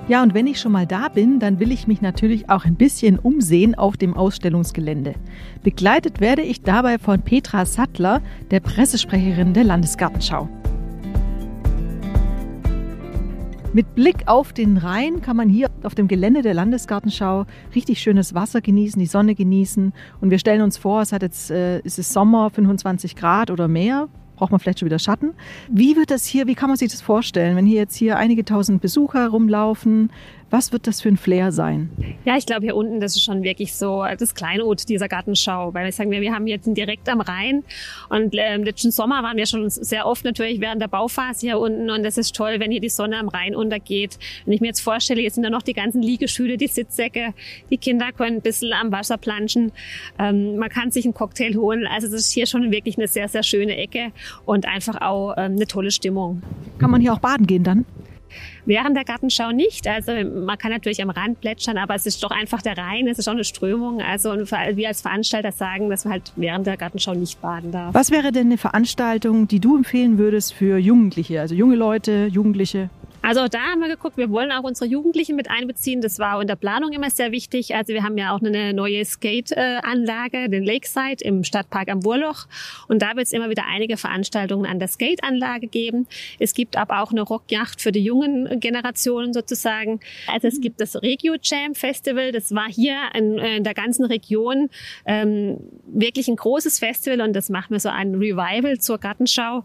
Ja, 0.10 0.24
und 0.24 0.34
wenn 0.34 0.48
ich 0.48 0.60
schon 0.60 0.72
mal 0.72 0.88
da 0.88 1.08
bin, 1.08 1.40
dann 1.40 1.60
will 1.60 1.72
ich 1.72 1.86
mich 1.86 2.02
natürlich 2.02 2.50
auch 2.50 2.66
ein 2.66 2.74
bisschen 2.74 3.20
umsehen 3.20 3.76
auf 3.76 3.96
dem 3.96 4.16
Ausstellungsgelände. 4.16 5.14
Begleitet 5.62 6.20
werde 6.20 6.42
ich 6.42 6.64
dabei 6.64 6.98
von 6.98 7.22
Petra 7.22 7.64
Sattler, 7.64 8.20
der 8.50 8.60
Pressesprecherin 8.60 9.54
der 9.54 9.66
Landesgartenschau. 9.66 10.50
Mit 13.72 13.94
Blick 13.94 14.24
auf 14.26 14.52
den 14.52 14.78
Rhein 14.78 15.22
kann 15.22 15.38
man 15.38 15.48
hier 15.48 15.70
auf 15.84 15.94
dem 15.94 16.08
Gelände 16.08 16.42
der 16.42 16.56
Landesgartenschau 16.56 17.46
richtig 17.76 18.02
schönes 18.02 18.34
Wasser 18.34 18.62
genießen, 18.62 19.00
die 19.00 19.06
Sonne 19.06 19.36
genießen. 19.36 19.94
Und 20.22 20.32
wir 20.32 20.40
stellen 20.40 20.64
uns 20.64 20.80
vor, 20.80 21.04
es 21.04 21.12
hat 21.12 21.22
jetzt, 21.22 21.52
äh, 21.52 21.82
ist 21.82 21.98
Sommer, 21.98 22.50
25 22.50 23.16
Grad 23.16 23.52
oder 23.52 23.68
mehr, 23.68 24.08
braucht 24.40 24.52
man 24.52 24.60
vielleicht 24.60 24.80
schon 24.80 24.86
wieder 24.86 25.00
Schatten. 25.00 25.34
Wie 25.70 25.96
wird 25.96 26.12
das 26.12 26.26
hier, 26.26 26.48
wie 26.48 26.56
kann 26.56 26.70
man 26.70 26.78
sich 26.78 26.90
das 26.90 27.02
vorstellen, 27.02 27.56
wenn 27.56 27.66
hier 27.66 27.78
jetzt 27.78 27.96
hier 27.96 28.18
einige 28.18 28.46
tausend 28.46 28.82
Besucher 28.82 29.28
rumlaufen? 29.28 30.12
Was 30.50 30.72
wird 30.72 30.88
das 30.88 31.02
für 31.02 31.10
ein 31.10 31.18
Flair 31.18 31.52
sein? 31.52 31.90
Ja, 32.26 32.36
ich 32.38 32.46
glaube 32.46 32.64
hier 32.64 32.76
unten, 32.76 33.00
das 33.00 33.16
ist 33.16 33.24
schon 33.24 33.44
wirklich 33.44 33.76
so 33.76 34.04
das 34.18 34.34
Kleinod 34.34 34.90
dieser 34.90 35.08
Gartenschau, 35.08 35.74
weil 35.74 35.90
ich 35.90 35.96
sagen 35.96 36.10
wir, 36.10 36.22
wir 36.22 36.34
haben 36.34 36.48
jetzt 36.48 36.66
direkt 36.66 37.08
am 37.08 37.22
Rhein 37.22 37.64
und 38.10 38.34
äh, 38.36 38.58
letzten 38.58 38.92
Sommer 38.92 39.22
waren 39.22 39.38
wir 39.38 39.46
schon 39.46 39.70
sehr 39.70 40.08
oft 40.08 40.26
natürlich 40.26 40.60
während 40.60 40.82
der 40.82 40.88
Bauphase 40.88 41.42
hier 41.42 41.60
unten 41.60 41.90
und 41.90 42.04
das 42.04 42.18
ist 42.18 42.36
toll, 42.36 42.56
wenn 42.60 42.72
hier 42.72 42.82
die 42.82 42.90
Sonne 42.90 43.18
am 43.18 43.28
Rhein 43.28 43.56
untergeht. 43.56 44.18
Wenn 44.46 44.54
ich 44.54 44.62
mir 44.62 44.68
jetzt 44.68 44.82
vorstelle, 44.82 45.22
jetzt 45.22 45.36
sind 45.36 45.44
da 45.44 45.50
noch 45.50 45.62
die 45.62 45.74
ganzen 45.74 46.02
Liegestühle, 46.02 46.58
die 46.58 46.68
Sitzsäcke, 46.68 47.34
die 47.70 47.78
Kinder 47.78 48.12
können 48.12 48.38
ein 48.38 48.42
bisschen 48.42 48.74
am 48.74 48.92
Wasser 48.92 49.18
planschen, 49.18 49.72
ähm, 50.18 50.58
man 50.58 50.70
kann 50.70 50.92
sich 50.92 51.06
einen 51.06 51.14
Cocktail 51.14 51.56
holen. 51.56 51.86
Also 51.88 52.08
das 52.08 52.22
ist 52.22 52.32
hier 52.32 52.48
schon 52.48 52.72
wirklich 52.72 52.98
eine 52.98 53.08
sehr, 53.08 53.28
sehr 53.28 53.44
schöne 53.44 53.78
Ecke 53.78 54.12
und 54.46 54.66
einfach 54.66 55.00
auch 55.02 55.36
ähm, 55.38 55.54
eine 55.54 55.68
tolle 55.68 55.92
Stimmung. 55.92 56.42
Kann 56.80 56.90
man 56.90 57.02
hier 57.02 57.14
auch 57.14 57.20
baden 57.20 57.46
gehen 57.46 57.64
dann? 57.64 57.86
Während 58.66 58.96
der 58.96 59.04
Gartenschau 59.04 59.52
nicht. 59.52 59.88
Also 59.88 60.12
man 60.12 60.58
kann 60.58 60.72
natürlich 60.72 61.02
am 61.02 61.10
Rand 61.10 61.42
plätschern, 61.42 61.78
aber 61.78 61.96
es 61.96 62.06
ist 62.06 62.24
doch 62.24 62.32
einfach 62.32 62.62
der 62.62 62.78
Rhein, 62.78 63.08
es 63.08 63.20
ist 63.20 63.28
auch 63.28 63.34
eine 63.34 63.44
Strömung. 63.44 64.02
Also 64.02 64.32
wir 64.32 64.88
als 64.88 65.02
Veranstalter 65.02 65.52
sagen, 65.52 65.90
dass 65.90 66.06
man 66.06 66.14
halt 66.14 66.32
während 66.36 66.68
der 66.68 66.78
Gartenschau 66.78 67.14
nicht 67.14 67.42
baden 67.42 67.72
darf. 67.72 67.94
Was 67.94 68.12
wäre 68.12 68.32
denn 68.32 68.48
eine 68.48 68.58
Veranstaltung, 68.58 69.48
die 69.48 69.60
du 69.60 69.78
empfehlen 69.78 70.18
würdest 70.18 70.54
für 70.54 70.78
Jugendliche, 70.78 71.42
also 71.42 71.56
junge 71.56 71.76
Leute, 71.76 72.28
Jugendliche? 72.32 72.90
Also 73.22 73.48
da 73.48 73.60
haben 73.60 73.82
wir 73.82 73.90
geguckt, 73.90 74.18
wir 74.18 74.30
wollen 74.30 74.52
auch 74.52 74.64
unsere 74.64 74.90
Jugendlichen 74.90 75.36
mit 75.36 75.50
einbeziehen. 75.50 76.02
Das 76.02 76.20
war 76.20 76.42
in 76.42 76.48
der 76.48 76.56
Planung 76.56 76.94
immer 76.94 77.10
sehr 77.10 77.32
wichtig. 77.32 77.76
Also 77.76 77.94
wir 77.94 78.04
haben 78.04 78.18
ja 78.18 78.34
auch 78.34 78.42
eine 78.42 78.74
neue 78.74 79.04
Skate-Anlage, 79.04 80.50
den 80.50 80.64
Lakeside 80.64 81.24
im 81.24 81.44
Stadtpark 81.44 81.90
am 81.90 82.04
Wurloch. 82.06 82.48
Und 82.88 83.02
da 83.02 83.16
wird 83.16 83.28
es 83.28 83.34
immer 83.34 83.50
wieder 83.50 83.66
einige 83.68 83.98
Veranstaltungen 83.98 84.66
an 84.66 84.80
der 84.80 84.88
Skate-Anlage 84.88 85.68
geben. 85.68 86.08
Es 86.40 86.54
gibt 86.54 86.78
aber 86.78 87.02
auch 87.02 87.12
eine 87.12 87.22
Rockjacht 87.22 87.82
für 87.82 87.92
die 87.92 88.04
jungen 88.04 88.60
Generationen 88.60 89.34
sozusagen. 89.34 90.00
Also 90.28 90.48
es 90.48 90.62
gibt 90.62 90.80
das 90.80 91.02
Regio 91.02 91.36
Jam 91.42 91.76
Festival. 91.76 92.32
Das 92.32 92.54
war 92.56 92.70
hier 92.70 92.98
in, 93.14 93.38
in 93.38 93.64
der 93.64 93.74
ganzen 93.74 94.06
Region 94.06 94.70
ähm, 95.06 95.58
wirklich 95.88 96.28
ein 96.30 96.36
großes 96.36 96.80
Festival 96.80 97.22
und 97.22 97.34
das 97.34 97.50
machen 97.50 97.72
wir 97.72 97.80
so 97.80 97.90
ein 97.90 98.16
Revival 98.16 98.80
zur 98.80 98.98
Gartenschau 98.98 99.64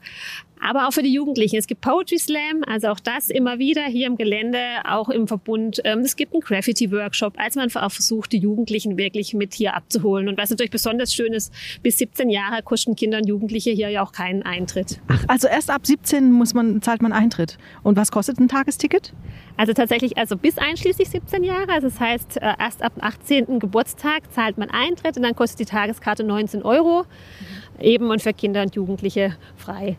aber 0.64 0.88
auch 0.88 0.92
für 0.92 1.02
die 1.02 1.12
Jugendlichen. 1.12 1.56
Es 1.56 1.66
gibt 1.66 1.82
Poetry 1.82 2.18
Slam, 2.18 2.64
also 2.66 2.88
auch 2.88 2.98
das 2.98 3.28
immer 3.28 3.58
wieder 3.58 3.82
hier 3.82 4.06
im 4.06 4.16
Gelände, 4.16 4.58
auch 4.88 5.10
im 5.10 5.28
Verbund. 5.28 5.80
Ähm, 5.84 6.00
es 6.00 6.16
gibt 6.16 6.32
einen 6.32 6.40
Graffiti-Workshop, 6.40 7.34
als 7.36 7.54
man 7.54 7.70
auch 7.74 7.92
versucht, 7.92 8.32
die 8.32 8.38
Jugendlichen 8.38 8.96
wirklich 8.96 9.34
mit 9.34 9.52
hier 9.52 9.74
abzuholen. 9.74 10.28
Und 10.28 10.38
was 10.38 10.50
natürlich 10.50 10.70
besonders 10.70 11.12
schön 11.12 11.34
ist, 11.34 11.52
bis 11.82 11.98
17 11.98 12.30
Jahre 12.30 12.62
kosten 12.62 12.96
Kinder 12.96 13.18
und 13.18 13.28
Jugendliche 13.28 13.70
hier 13.70 13.90
ja 13.90 14.02
auch 14.02 14.12
keinen 14.12 14.42
Eintritt. 14.42 15.00
Ach, 15.08 15.22
also 15.28 15.48
erst 15.48 15.70
ab 15.70 15.86
17 15.86 16.32
muss 16.32 16.54
man, 16.54 16.80
zahlt 16.80 17.02
man 17.02 17.12
Eintritt. 17.12 17.58
Und 17.82 17.96
was 17.98 18.10
kostet 18.10 18.38
ein 18.40 18.48
Tagesticket? 18.48 19.12
Also 19.58 19.74
tatsächlich, 19.74 20.16
also 20.16 20.36
bis 20.36 20.56
einschließlich 20.56 21.10
17 21.10 21.44
Jahre. 21.44 21.68
Also 21.68 21.88
das 21.88 22.00
heißt, 22.00 22.36
äh, 22.38 22.54
erst 22.58 22.82
ab 22.82 22.94
dem 22.94 23.04
18. 23.04 23.58
Geburtstag 23.58 24.32
zahlt 24.32 24.56
man 24.56 24.70
Eintritt 24.70 25.18
und 25.18 25.24
dann 25.24 25.36
kostet 25.36 25.60
die 25.60 25.66
Tageskarte 25.66 26.24
19 26.24 26.62
Euro. 26.62 27.02
Mhm. 27.02 27.84
Eben 27.84 28.10
und 28.10 28.22
für 28.22 28.32
Kinder 28.32 28.62
und 28.62 28.74
Jugendliche 28.74 29.36
frei. 29.56 29.98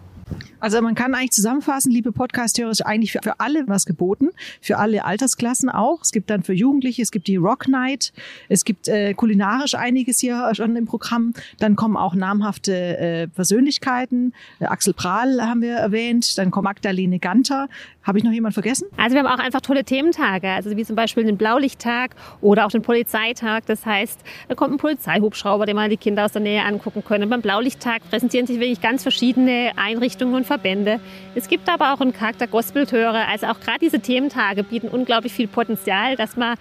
Also 0.66 0.82
man 0.82 0.96
kann 0.96 1.14
eigentlich 1.14 1.30
zusammenfassen, 1.30 1.92
liebe 1.92 2.12
Podcast-Hörer, 2.12 2.72
ist 2.72 2.84
eigentlich 2.84 3.12
für, 3.12 3.20
für 3.22 3.40
alle 3.40 3.68
was 3.68 3.86
geboten, 3.86 4.30
für 4.62 4.80
alle 4.80 5.06
Altersklassen 5.06 5.70
auch. 5.70 6.02
Es 6.02 6.12
gibt 6.12 6.32
dann 6.32 6.42
für 6.42 6.54
Jugendliche, 6.54 7.04
es 7.04 7.12
gibt 7.12 7.28
die 7.28 7.36
Rock 7.36 7.68
Night, 7.68 8.14
es 8.50 8.66
gibt 8.66 8.88
äh, 8.88 9.14
kulinarisch 9.14 9.76
einiges 9.76 10.18
hier 10.18 10.52
schon 10.56 10.76
im 10.76 10.88
Programm. 10.88 11.36
Dann 11.60 11.76
kommen 11.76 11.96
auch 11.96 12.16
namhafte 12.16 12.98
äh, 12.98 13.28
Persönlichkeiten. 13.28 14.34
Äh, 14.60 14.66
Axel 14.66 14.96
Prahl 14.96 15.40
haben 15.40 15.62
wir 15.62 15.76
erwähnt, 15.76 16.36
dann 16.40 16.50
kommt 16.50 16.64
Magdalene 16.64 17.20
Ganter. 17.20 17.70
Habe 18.02 18.20
ich 18.20 18.24
noch 18.24 18.32
jemand 18.32 18.54
vergessen? 18.54 18.88
Also 18.98 19.16
wir 19.16 19.24
haben 19.24 19.40
auch 19.40 19.44
einfach 19.44 19.62
tolle 19.62 19.84
Thementage, 19.84 20.48
also 20.48 20.76
wie 20.78 20.86
zum 20.86 20.96
Beispiel 20.96 21.24
den 21.24 21.38
Blaulichttag 21.38 22.16
oder 22.40 22.66
auch 22.66 22.72
den 22.72 22.84
Polizeitag. 22.84 23.66
Das 23.66 23.84
heißt, 23.86 24.20
da 24.48 24.54
kommt 24.54 24.74
ein 24.74 24.78
Polizeihubschrauber, 24.78 25.66
den 25.66 25.76
mal 25.76 25.90
die 25.90 25.98
Kinder 25.98 26.26
aus 26.26 26.32
der 26.32 26.42
Nähe 26.42 26.64
angucken 26.64 27.04
können. 27.04 27.30
beim 27.30 27.42
Blaulichttag 27.42 28.02
präsentieren 28.10 28.46
sich 28.46 28.60
wirklich 28.60 28.80
ganz 28.80 29.02
verschiedene 29.02 29.72
Einrichtungen 29.76 30.36
und 30.36 30.46
Verbände. 30.56 31.02
Es 31.36 31.50
gibt 31.50 31.68
aber 31.68 31.94
auch 31.94 32.00
einen 32.00 32.14
Charakter 32.14 32.48
Gospeltöre. 32.48 33.28
Also 33.28 33.48
auch 33.48 33.60
gerade 33.60 33.80
diese 33.80 34.00
Thementage 34.00 34.64
bieten 34.64 34.88
unglaublich 34.88 35.34
viel 35.34 35.48
Potenzial, 35.48 36.16
dass 36.16 36.38
man 36.38 36.56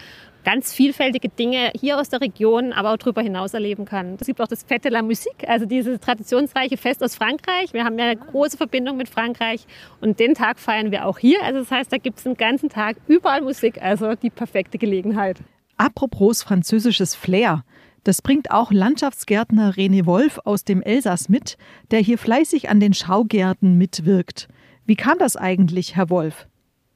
ganz 0.45 0.75
vielfältige 0.75 1.29
Dinge 1.29 1.71
hier 1.79 1.99
aus 1.99 2.09
der 2.09 2.21
Region, 2.21 2.73
aber 2.73 2.93
auch 2.93 2.97
darüber 2.97 3.23
hinaus 3.23 3.55
erleben 3.55 3.85
kann. 3.85 4.17
Es 4.21 4.27
gibt 4.27 4.41
auch 4.41 4.49
das 4.49 4.67
Fête 4.67 4.83
de 4.83 4.91
la 4.91 5.01
Musique, 5.01 5.49
also 5.49 5.65
dieses 5.65 6.01
traditionsreiche 6.01 6.77
Fest 6.77 7.03
aus 7.03 7.15
Frankreich. 7.15 7.73
Wir 7.73 7.85
haben 7.85 7.99
ja 7.99 8.07
eine 8.07 8.17
große 8.17 8.57
Verbindung 8.57 8.97
mit 8.97 9.09
Frankreich 9.09 9.65
und 10.01 10.19
den 10.19 10.35
Tag 10.35 10.59
feiern 10.59 10.91
wir 10.91 11.07
auch 11.07 11.19
hier. 11.19 11.43
Also 11.43 11.61
das 11.61 11.71
heißt, 11.71 11.93
da 11.93 11.99
gibt 11.99 12.19
es 12.19 12.27
einen 12.27 12.37
ganzen 12.37 12.69
Tag 12.69 12.97
überall 13.07 13.43
Musik, 13.43 13.81
also 13.81 14.15
die 14.17 14.31
perfekte 14.31 14.77
Gelegenheit. 14.77 15.39
Apropos 15.77 16.43
französisches 16.43 17.15
Flair. 17.15 17.65
Das 18.05 18.21
bringt 18.21 18.51
auch 18.51 18.71
Landschaftsgärtner 18.71 19.73
René 19.73 20.05
Wolf 20.05 20.39
aus 20.45 20.65
dem 20.65 20.83
Elsass 20.83 21.31
mit, 21.31 21.57
der 21.91 22.01
hier 22.01 22.19
fleißig 22.19 22.69
an 22.69 22.79
den 22.79 22.93
Schaugärten 22.93 23.79
mitwirkt. 23.79 24.47
Wie 24.85 24.95
kam 24.95 25.19
das 25.19 25.37
eigentlich, 25.37 25.97
Herr 25.97 26.11
Wolf? 26.11 26.47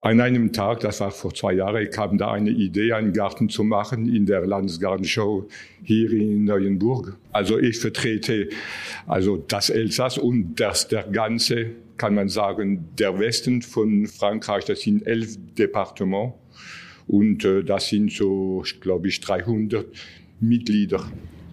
An 0.02 0.20
einem 0.20 0.52
Tag, 0.52 0.80
das 0.80 1.00
war 1.00 1.10
vor 1.10 1.32
zwei 1.32 1.54
Jahren, 1.54 1.90
kam 1.90 2.18
da 2.18 2.30
eine 2.30 2.50
Idee, 2.50 2.92
einen 2.92 3.14
Garten 3.14 3.48
zu 3.48 3.64
machen 3.64 4.14
in 4.14 4.26
der 4.26 4.46
Landesgartenshow 4.46 5.48
hier 5.82 6.12
in 6.12 6.44
Neuenburg. 6.44 7.16
Also 7.32 7.58
ich 7.58 7.78
vertrete 7.78 8.50
also 9.06 9.38
das 9.38 9.70
Elsass 9.70 10.18
und 10.18 10.56
das 10.56 10.88
der 10.88 11.04
ganze, 11.04 11.70
kann 11.96 12.14
man 12.14 12.28
sagen, 12.28 12.90
der 12.98 13.18
Westen 13.18 13.62
von 13.62 14.06
Frankreich. 14.06 14.66
Das 14.66 14.82
sind 14.82 15.06
elf 15.06 15.36
Departements 15.56 16.34
und 17.08 17.44
äh, 17.44 17.64
das 17.64 17.88
sind 17.88 18.12
so, 18.12 18.62
glaube 18.80 19.08
ich, 19.08 19.20
300 19.20 19.86
Mitglieder. 20.40 21.04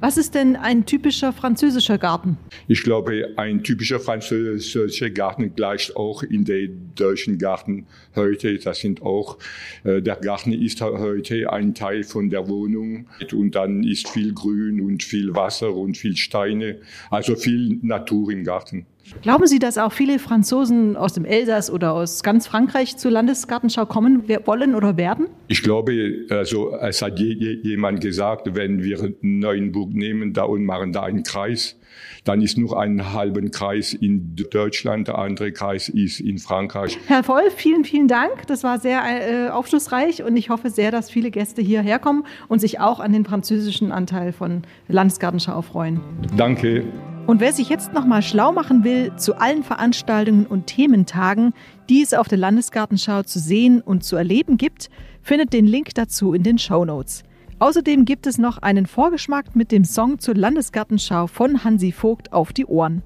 Was 0.02 0.18
ist 0.18 0.36
denn 0.36 0.56
ein 0.56 0.86
typischer 0.86 1.32
französischer 1.32 1.98
Garten? 1.98 2.38
Ich 2.68 2.84
glaube, 2.84 3.34
ein 3.38 3.64
typischer 3.64 4.00
französischer 4.00 5.10
Garten 5.10 5.56
gleicht 5.56 5.96
auch 5.96 6.22
in 6.22 6.44
den 6.44 6.92
deutschen 6.96 7.38
Garten 7.38 7.88
heute. 8.16 8.60
Das 8.60 8.80
sind 8.80 9.02
auch, 9.02 9.40
äh, 9.84 10.02
der 10.02 10.18
Garten 10.18 10.52
ist 10.52 10.82
heute 10.82 11.52
ein 11.52 11.74
Teil 11.74 12.04
von 12.04 12.30
der 12.30 12.48
Wohnung 12.50 13.08
und 13.34 13.56
dann 13.56 13.84
ist 13.84 14.10
viel 14.10 14.34
Grün 14.34 14.82
und 14.82 15.02
viel 15.02 15.34
Wasser 15.34 15.74
und 15.74 15.98
viel 15.98 16.18
Steine, 16.18 16.82
also 17.10 17.36
viel 17.36 17.80
Natur 17.82 18.32
im 18.32 18.44
Garten. 18.44 18.86
Glauben 19.22 19.46
Sie, 19.46 19.60
dass 19.60 19.78
auch 19.78 19.92
viele 19.92 20.18
Franzosen 20.20 20.98
aus 20.98 21.14
dem 21.14 21.26
Elsass 21.26 21.70
oder 21.70 21.94
aus 21.94 22.24
ganz 22.24 22.48
Frankreich 22.48 22.98
zur 22.98 23.12
Landesgartenschau 23.12 23.86
kommen 23.86 24.28
wollen 24.46 24.76
oder 24.76 24.98
werden? 24.98 25.28
Ich 25.48 25.62
glaube, 25.62 26.26
also 26.30 26.76
es 26.76 27.02
hat 27.02 27.20
jemand 27.20 28.02
gesagt, 28.02 28.56
wenn 28.56 28.84
wir 28.84 29.14
Neuenburg 29.22 29.94
nehmen 29.94 30.34
da 30.34 30.44
und 30.44 30.66
machen 30.66 30.92
da 30.92 31.04
einen 31.04 31.24
Kreis, 31.24 31.78
dann 32.24 32.42
ist 32.42 32.58
nur 32.58 32.80
ein 32.80 33.14
halben 33.14 33.52
Kreis 33.52 33.94
in 33.94 34.36
Deutschland, 34.52 35.08
der 35.08 35.18
andere 35.20 35.52
Kreis 35.52 35.88
ist 35.90 36.20
in 36.20 36.40
Frankreich. 36.40 36.98
Herr 37.08 37.24
Voll, 37.24 37.50
vielen, 37.56 37.86
vielen 37.86 38.08
Dank. 38.08 38.48
Das 38.48 38.64
war 38.64 38.80
sehr 38.80 39.02
äh, 39.04 39.50
aufschlussreich 39.50 40.24
und 40.24 40.36
ich 40.36 40.50
hoffe 40.50 40.70
sehr, 40.70 40.92
dass 40.92 41.10
viele 41.10 41.32
Gäste 41.32 41.62
hierher 41.62 42.00
kommen 42.00 42.26
und 42.48 42.60
sich 42.60 42.80
auch 42.80 43.00
an 43.00 43.14
den 43.14 43.26
französischen 43.26 43.92
Anteil 43.92 44.34
von 44.34 44.64
Landesgartenschau 44.88 45.62
freuen. 45.62 46.02
Danke. 46.36 46.86
Und 47.28 47.40
wer 47.40 47.54
sich 47.54 47.70
jetzt 47.70 47.92
nochmal 47.92 48.22
schlau 48.22 48.52
machen 48.52 48.84
will 48.84 49.16
zu 49.16 49.36
allen 49.36 49.64
Veranstaltungen 49.64 50.46
und 50.46 50.68
Thementagen, 50.68 51.54
die 51.90 52.04
es 52.04 52.14
auf 52.14 52.28
der 52.28 52.38
Landesgartenschau 52.38 53.24
zu 53.24 53.40
sehen 53.40 53.82
und 53.82 54.04
zu 54.04 54.16
erleben 54.16 54.58
gibt, 54.58 54.92
findet 55.24 55.52
den 55.52 55.66
Link 55.66 55.96
dazu 55.96 56.34
in 56.36 56.44
den 56.44 56.60
Show 56.60 56.86
Notes. 56.86 57.24
Außerdem 57.58 58.06
gibt 58.06 58.28
es 58.28 58.38
noch 58.38 58.60
einen 58.60 58.86
Vorgeschmack 58.86 59.56
mit 59.56 59.72
dem 59.72 59.86
Song 59.86 60.20
zur 60.20 60.36
Landesgartenschau 60.36 61.26
von 61.26 61.64
Hansi 61.64 61.92
Vogt 61.92 62.32
auf 62.32 62.54
die 62.54 62.66
Ohren. 62.66 63.02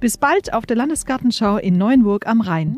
Bis 0.00 0.18
bald 0.18 0.52
auf 0.52 0.66
der 0.66 0.76
Landesgartenschau 0.76 1.56
in 1.56 1.78
Neuenburg 1.78 2.26
am 2.26 2.42
Rhein. 2.42 2.76